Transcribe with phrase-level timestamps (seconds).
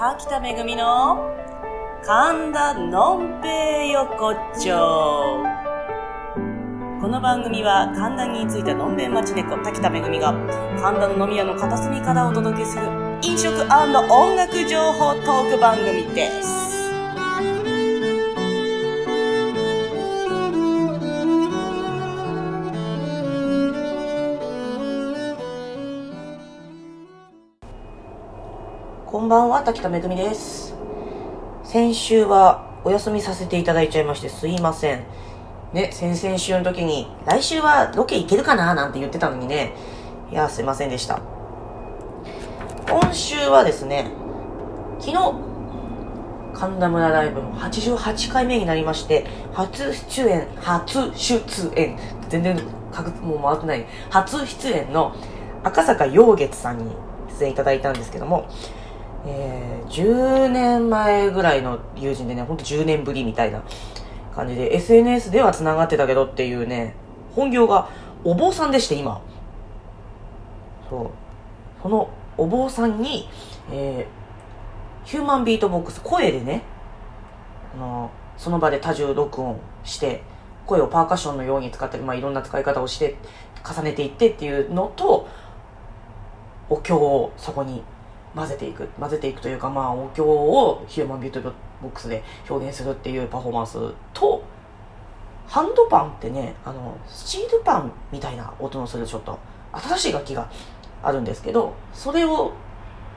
[0.00, 1.30] 滝田めぐみの
[2.02, 5.44] 神田のんぺい横丁。
[7.02, 10.32] この番組は神田についたのんべん町猫滝田めぐみが
[10.80, 12.86] 神田の飲み屋の片隅からお届けする
[13.20, 16.69] 飲食音楽情報トーク番組です。
[29.60, 30.74] は、滝田めぐみです。
[31.64, 35.04] 先週はお休みさせていただいちゃいましてすいません。
[35.74, 39.74] ね、先々週の時に、来週はロケ行けるかななんて言ってたのにね、
[40.32, 41.20] いや、すいませんでした。
[42.88, 44.10] 今週はですね、
[44.98, 45.34] 昨日、
[46.54, 51.98] 神田村ライブも88回目になりまして、初出演、初出演、
[52.30, 52.58] 全然
[52.92, 55.14] 確もう回ってない、初出演の
[55.64, 56.96] 赤坂陽月さんに
[57.38, 58.48] 出演いただいたんですけども、
[59.26, 63.62] えー、10年前ぐらいの友人でね、ほんと10年ぶりみたいな
[64.34, 66.94] 感じで、SNS では繋がってたけどっていうね、
[67.34, 67.88] 本業が
[68.24, 69.20] お坊さんでして、今。
[70.88, 71.10] そう。
[71.82, 73.28] そのお坊さんに、
[73.70, 76.62] えー、ヒューマンビートボックス、声でね、
[77.74, 80.22] あの、その場で多重録音して、
[80.66, 83.16] 声をパーカッションのように使ったり、まあいろんな使い方をして、
[83.68, 85.28] 重ねていってっていうのと、
[86.68, 87.82] お経をそこに
[88.34, 93.78] 混ぜていく混ぜていくというかまあお経をヒューマンビーティボックスで表現するっていうパフォーマンス
[94.12, 94.42] と
[95.46, 99.38] ハンドパンってねあのスチールパンみたいな音のするちょっと
[99.72, 100.50] 新しい楽器が
[101.02, 102.52] あるんですけどそれを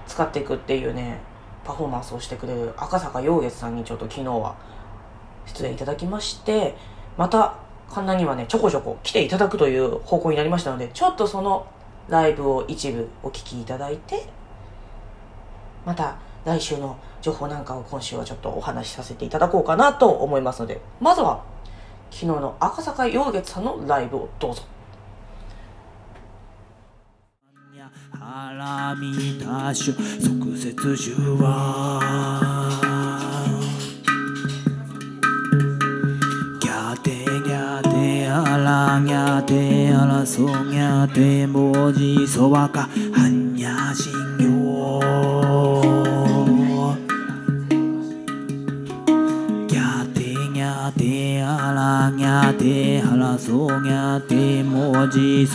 [0.08, 1.20] 使っていくっていうね
[1.64, 4.56] パフォーマンスをしてくれる赤坂陽月さんにちょっと昨日は
[5.46, 6.76] 出演いただきまして
[7.18, 7.58] また
[7.90, 11.68] 神田にはねちょこちょこ来ていただくという方向になりましたのでちょっとその
[12.10, 14.26] ライブを一部お聴きいただいて
[15.86, 21.44] また来週の情報なんかを今週はちょっとお話しさせていただこうかなと思いますのでまずは
[22.12, 24.62] 昨日の赤坂陽月さんのライブをどうぞ。
[28.12, 29.92] ハラミダ即
[30.58, 31.12] 節中
[31.42, 32.00] は。
[36.62, 45.00] ギャテギャテアラギャテアラソギャテ文字そばかはんにゃしんぎょ
[49.70, 50.20] ギャテ
[50.54, 55.48] ギャテアラギャテアラソギャテ文字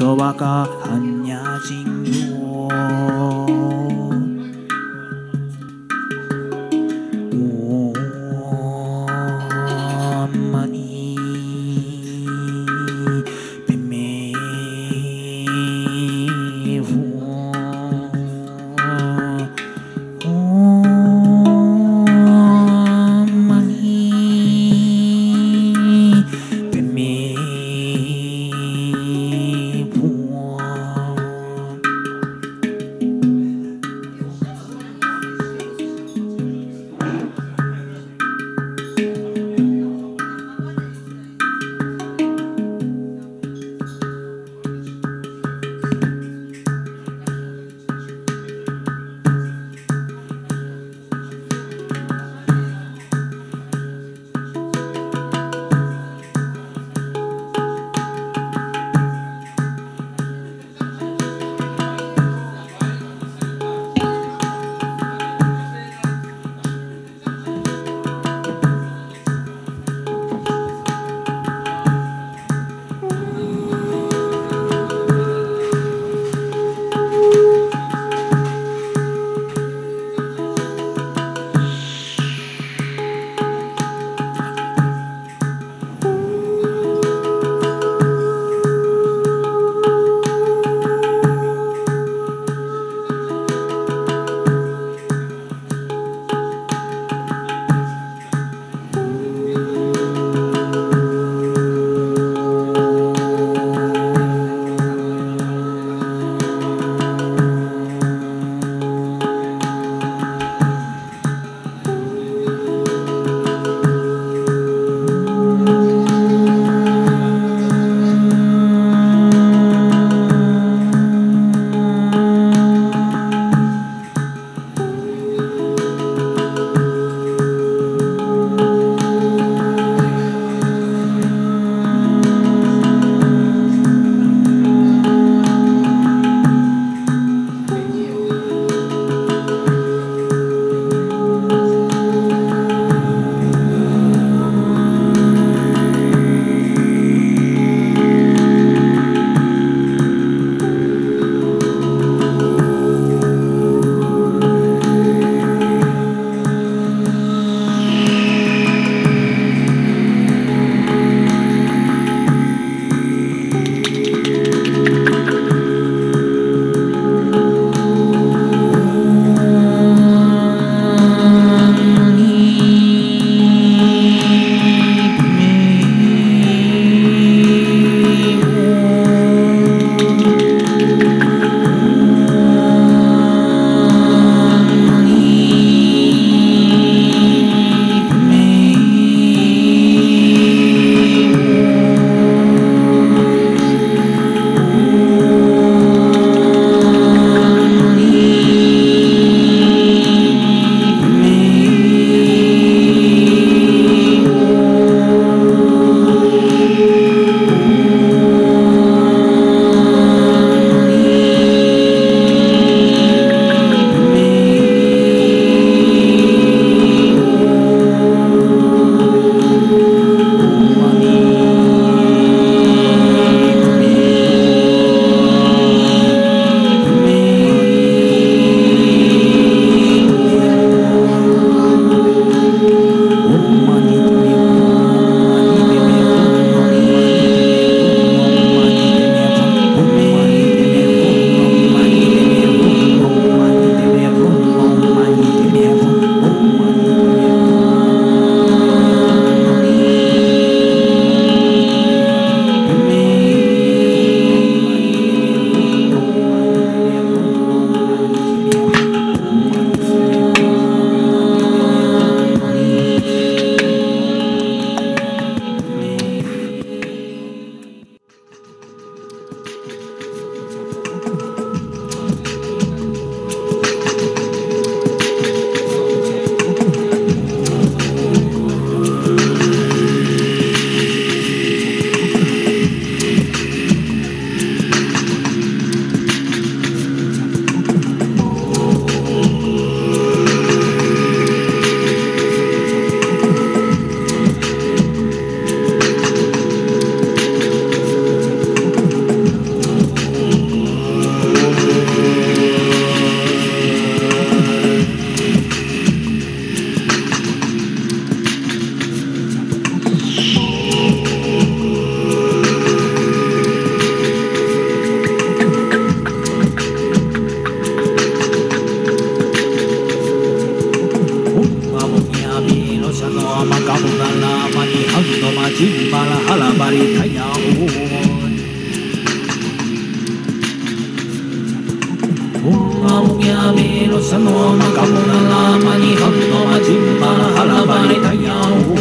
[333.19, 338.79] みあみろさのなかもならまにはみのまじんばらはらばれたやんほう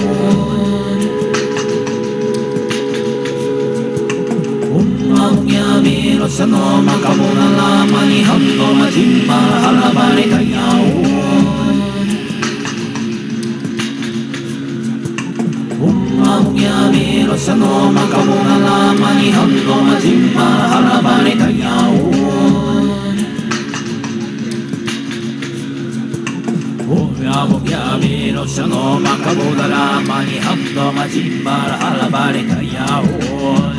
[4.71, 11.01] ほんまおみあみろさのなかもならまにはみのまじんばらはらばれたやんほ
[15.81, 21.81] うほんまおみあみろさのなかもならまにはみのまじんばはらばれたや
[22.13, 22.16] ん
[27.27, 33.77] Om Yami Rosano Kamunalamani Hando Majimbala Halabari Tayaon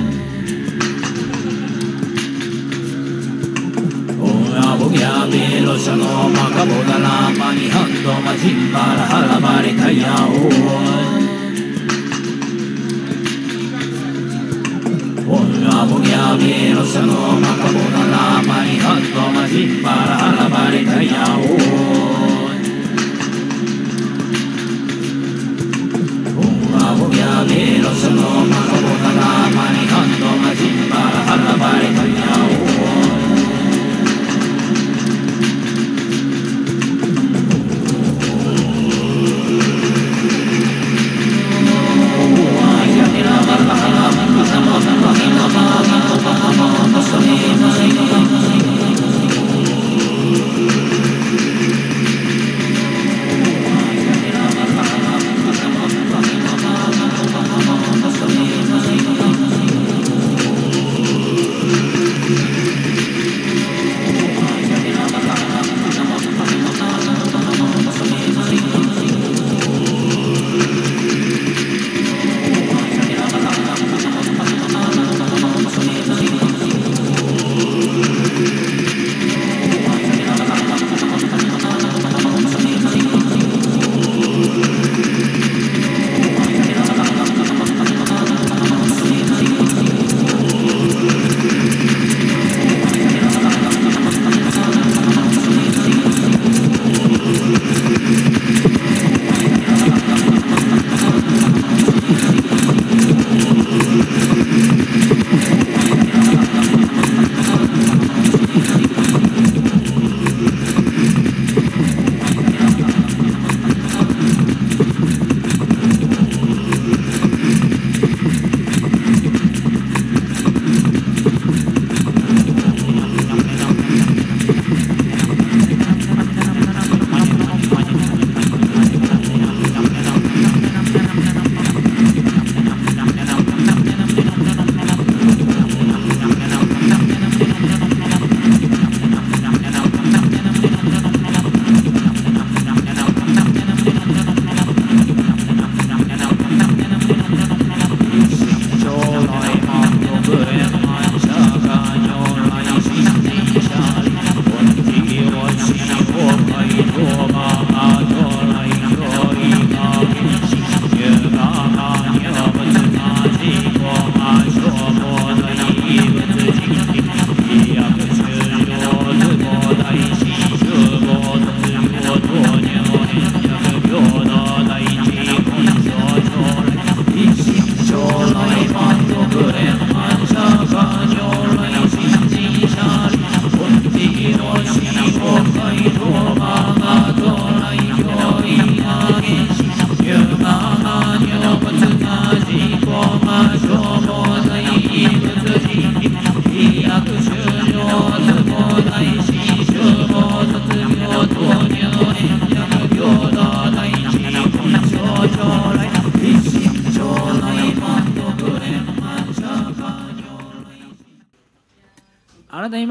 [4.20, 11.24] Om Yami Rosano Kamunalamani Hando Majimbala Halabari Tayaon
[15.26, 19.97] Om Yami Rosano Kamunalamani Hando Majimbala Halabari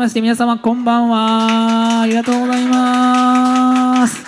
[0.08, 2.02] まして皆様こんばんは。
[2.04, 4.24] ありがとうございます。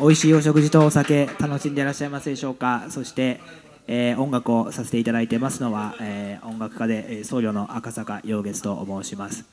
[0.00, 2.86] 美味しいお食事とお酒楽しんでいらっしゃいますでしょうか。
[2.88, 3.42] そして、
[3.88, 9.44] えー音楽をさせていただいてますのは、えー音楽家でえ僧侶の赤坂陽月と申します、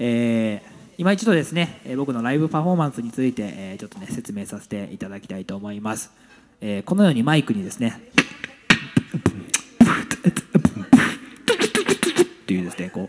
[0.00, 6.10] えー今一度ですね、え僕のライブパフォーマンスについて、えーちょっとね説明させていただきたいと思います、
[6.60, 8.00] えーこのようにマイクにですね
[12.42, 13.08] っていうですねこ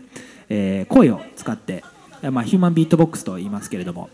[0.54, 1.84] え声を使って、
[2.30, 4.08] まあ、ヒューマンビートボックスと言いますけれども、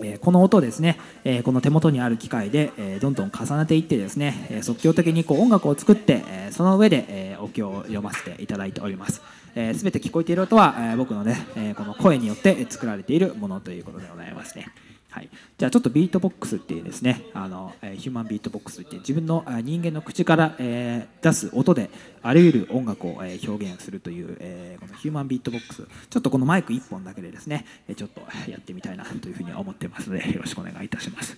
[0.00, 9.22] えこの音をですね、えこの手元にある機械で、えどんどん重ねていってですね、え即興的にこう音楽を作って、えその上で、えお経を読ませていただいております。
[9.56, 14.66] えー、全て聞こえている音は、え僕のね、えこの声によって作られているものということでございますね。
[15.14, 15.28] はい、
[15.58, 21.88] じゃあちょっとビートボックスっていうですねあの、えーヒューマンビートボックスっていう自分のあ人間の口から、えー出す音で
[22.20, 25.86] あらゆる音楽を、えー表現するという、えーこのヒューマンビートボックス。
[26.10, 31.36] ちょっとこのマイク1本だけでですねえーちょっとやってみたいなというふうに思ってますので よろしくお願いいたします。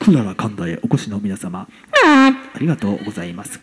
[0.00, 1.66] クララ神田へお越しの皆様
[2.04, 3.58] ありがとうございます。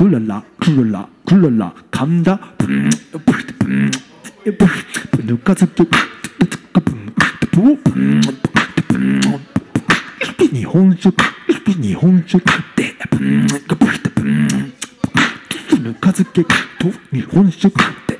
[0.00, 2.40] クララクララクララクララ神田
[5.24, 5.88] ぬか漬け
[10.48, 11.16] 日本酒
[11.80, 12.44] 日本酒
[12.76, 12.94] で
[15.80, 16.50] ぬか漬けと
[17.12, 18.18] 日本酒で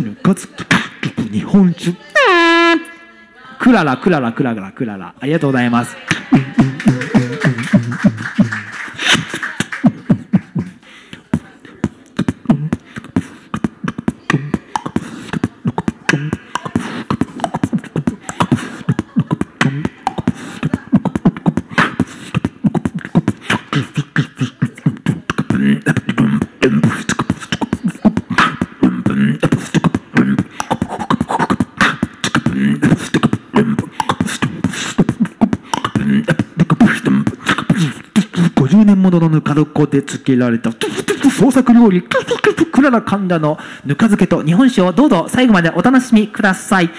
[0.00, 0.64] ぬか漬け
[1.10, 1.96] と日本酒
[3.60, 5.96] クララクララクララクララありがとうございます
[38.66, 39.20] 50年もの
[39.86, 40.70] で漬けられた
[41.30, 46.90] 創作料理クララ神田のぬか漬けと日本酒をどうぞ最後までお楽しみください。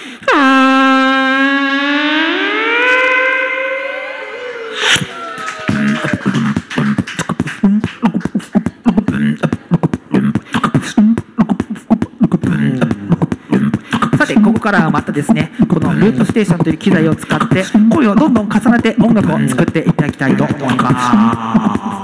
[14.17, 17.63] さてここからはまたですねこのループステーションという機材を使って
[17.93, 21.96] 声をどんどん重ねて音楽を作っていただきたいと思います。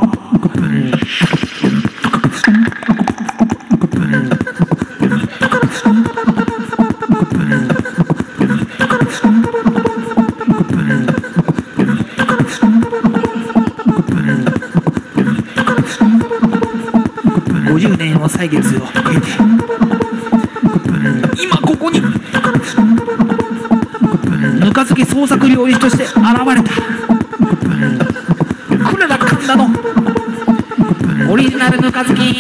[17.74, 19.28] 50年の歳月を経て
[21.42, 22.02] 今ここに。
[24.60, 26.14] ぬか漬け創作料理として現
[26.56, 26.73] れた。
[31.86, 32.34] オリ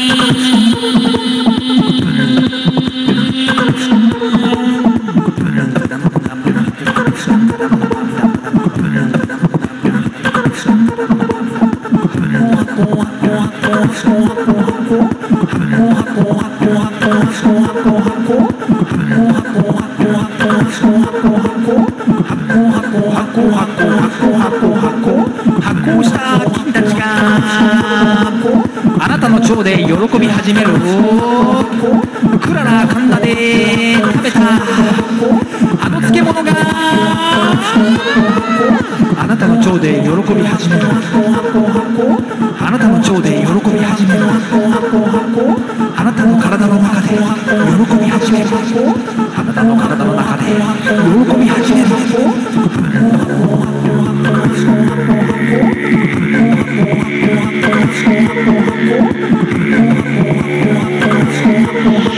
[30.45, 31.12] 今天中午。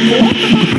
[0.06, 0.75] What the fuck?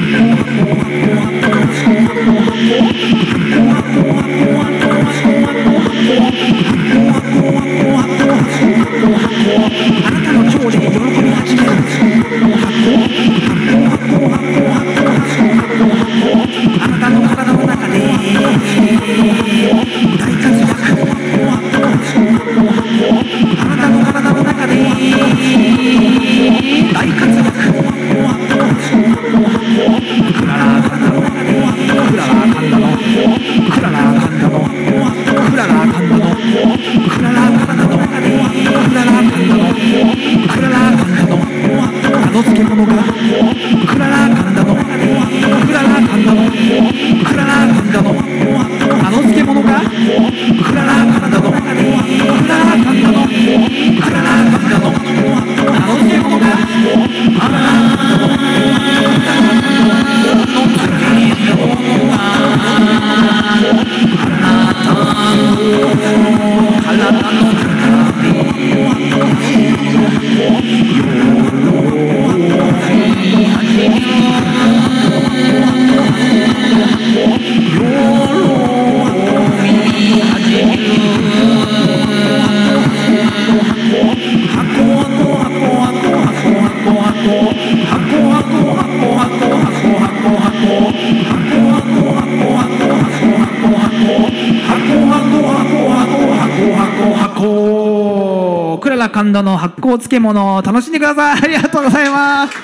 [99.96, 101.42] お漬物を楽しんでください。
[101.42, 102.54] ありがとうございます。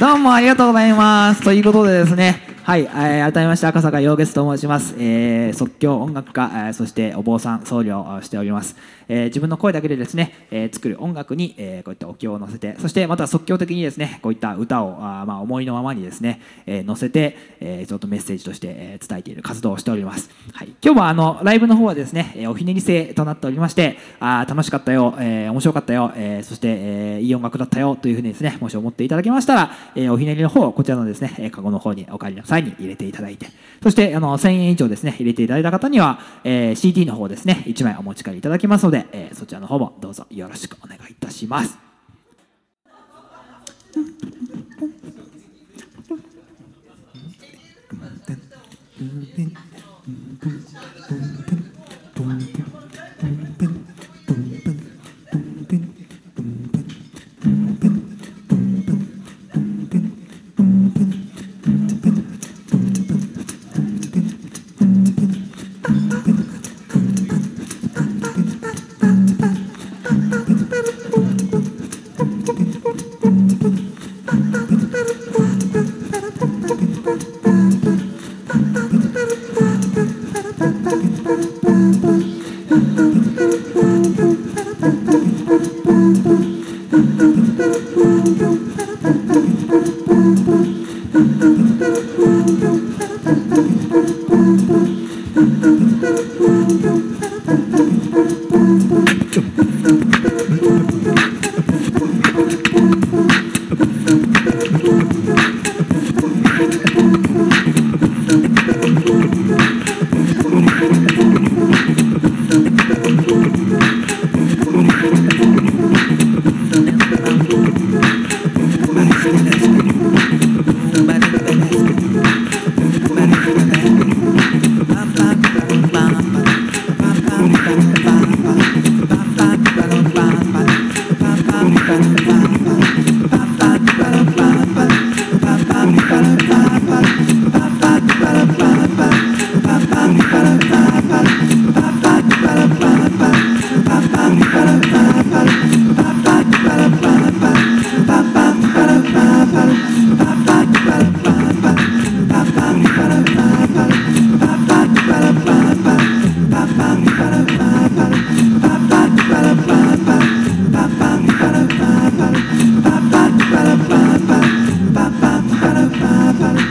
[0.00, 1.42] どうもありがとうございます。
[1.42, 8.76] ということでですねはい、えー改めまして赤坂陽月と申します、えー即興音楽家、えーそしてお坊さん僧侶をしております、
[9.08, 33.46] えー自分の声だけでですね、えー作る音楽に、えーこういったお経を乗せてそしてまた即興的にですねこういった歌をあまあ思いのままにですね、えー乗せて、えーちょっとメッセージとして、えー伝えている活動をしております、はい、今日はあのライブの方はですね、えーおひねり制となっておりましてあ楽しかったよ、えー面白かったよ、えーそして、えーいい音楽だったよというふうにですねもし思っていただけましたら、えーおひねりの方こちらのですねえーカゴの方にお帰りのに入れていただいて。
[33.82, 41.78] そしてあの1000円以上ですね入れていただいた方には、えー CD の方ですね1枚お持ち帰りいただきますので、えーそちらの方もどうぞよろしくお願いいたします。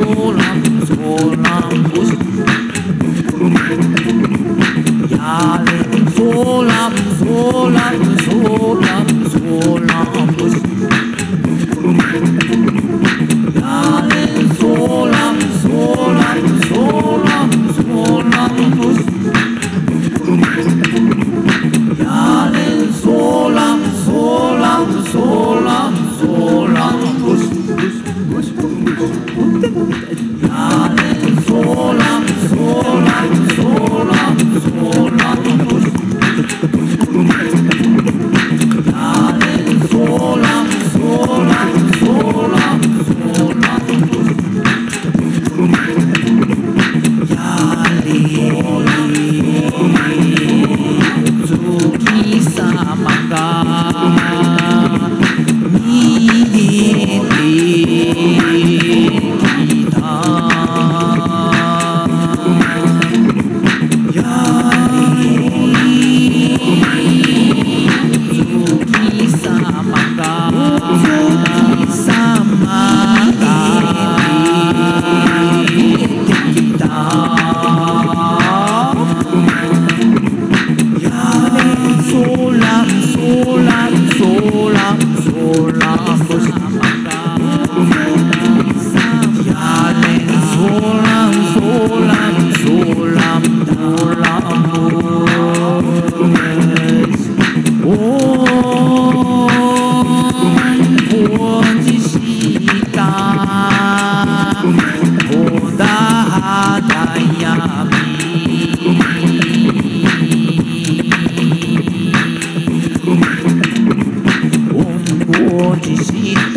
[0.00, 0.79] や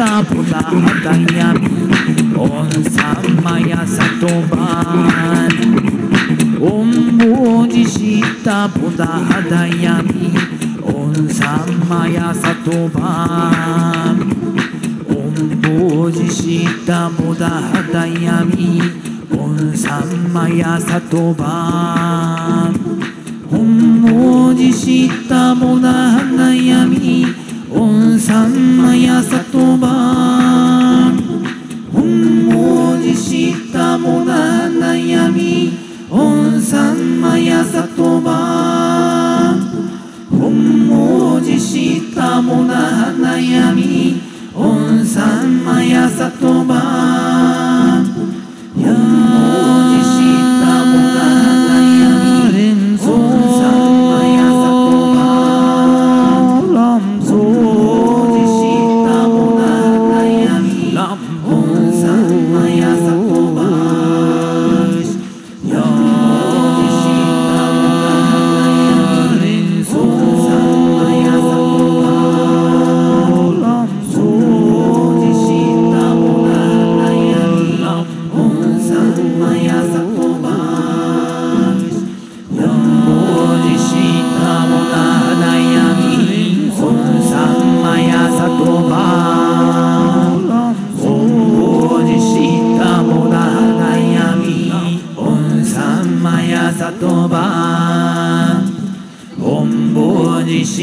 [0.06, 1.66] たボダハダヤミ
[2.36, 10.34] オンサンマヤサトバンオンボジしたボダハダヤミ
[10.84, 14.20] オンサンマヤサトバン
[15.08, 15.62] オン
[16.02, 18.82] ボジしたボダハダヤミ
[19.32, 22.74] オンサンマヤサトバン
[23.50, 27.26] 本文字したボダハダヤミ
[27.72, 29.53] オンサンマヤサトバン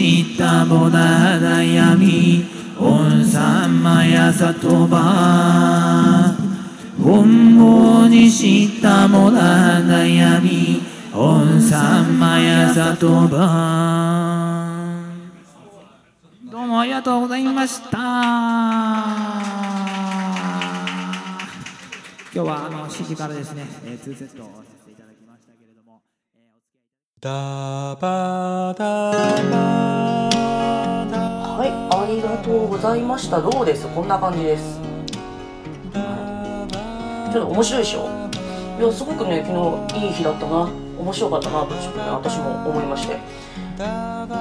[0.00, 2.46] 文字したボダハダヤミ
[2.78, 6.34] オンサンマヤサトバ
[7.02, 10.80] 本文字したボダハダヤミ
[11.12, 15.02] オンサンマヤサトバ
[16.50, 17.98] どうもありがとうございました。
[22.32, 24.48] 今日はあの7時からですね、えー、2セット
[31.52, 34.80] はいありがとうございましたどうですこんな感じです
[35.92, 38.08] ちょっと面白いでしょ
[38.80, 39.52] いやすごくね昨
[39.92, 43.18] 日いい日だったな面白かったなとちょっとね私も思いまして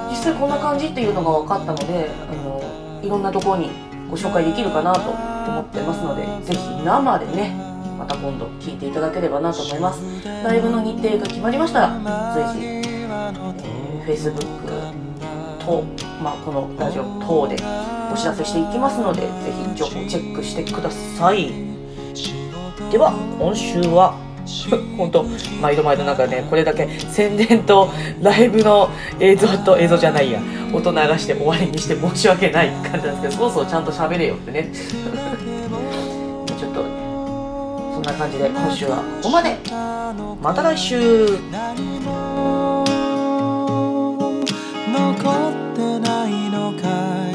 [0.08, 3.68] 実際こんな感じっていうのが分かったのであのいろんなところに
[4.10, 7.69] ご紹介できるかなと思ってますのでぜひ生でね
[8.10, 10.02] た今度聞いていただければなと思います。
[10.44, 14.34] ライブの日程が決まりましたらぜひ、えー、Facebook
[15.64, 15.84] と、
[16.22, 17.56] まあ、このラジオ等で
[18.12, 21.52] お知らせしていきますのでぜひ情報チェックしてください。
[22.90, 24.18] では今週は
[24.96, 25.24] 本当
[25.60, 27.88] 毎度毎度なんかねこれだけ宣伝と
[28.20, 30.40] ライブの映像と映像じゃないや
[30.72, 34.72] 音流して終わりにして申し訳ない感じなんですけどそろそろちゃんと喋れよってね。
[38.12, 39.56] な感じで今週はここまで。
[40.42, 41.26] また来週。
[41.26, 41.28] っ
[45.76, 47.30] てないのかい。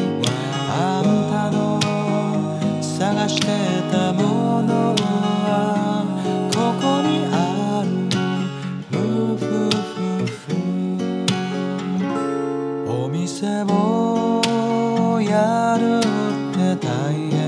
[0.70, 1.80] あんたの
[3.30, 3.46] して
[3.92, 6.04] たものは
[6.54, 7.34] ここにあ
[7.86, 7.90] る。
[12.88, 13.72] お店を
[15.22, 16.02] やるっ
[16.54, 16.90] て大
[17.32, 17.45] 変。